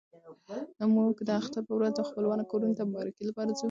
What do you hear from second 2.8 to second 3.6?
د مبارکۍ لپاره ځو.